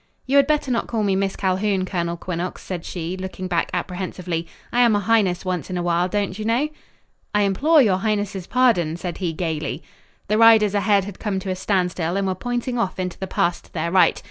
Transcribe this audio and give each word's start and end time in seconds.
"You 0.25 0.37
had 0.37 0.47
better 0.47 0.71
not 0.71 0.87
call 0.87 1.03
me 1.03 1.15
Miss 1.15 1.35
Calhoun, 1.35 1.85
Colonel 1.85 2.17
Quinnox," 2.17 2.63
said 2.63 2.85
she, 2.85 3.15
looking 3.15 3.47
back 3.47 3.69
apprehensively. 3.71 4.47
"I 4.73 4.81
am 4.81 4.95
a 4.95 4.99
highness 4.99 5.45
once 5.45 5.69
in 5.69 5.77
a 5.77 5.83
while, 5.83 6.07
don't 6.09 6.39
you 6.39 6.43
know?" 6.43 6.69
"I 7.35 7.43
implore 7.43 7.83
your 7.83 7.97
highness's 7.99 8.47
pardon!" 8.47 8.97
said 8.97 9.19
he 9.19 9.31
gaily. 9.31 9.83
The 10.27 10.39
riders 10.39 10.73
ahead 10.73 11.05
had 11.05 11.19
come 11.19 11.37
to 11.41 11.51
a 11.51 11.55
standstill 11.55 12.17
and 12.17 12.25
were 12.25 12.33
pointing 12.33 12.79
off 12.79 12.97
into 12.99 13.19
the 13.19 13.27
pass 13.27 13.61
to 13.61 13.71
their 13.73 13.91
right. 13.91 14.19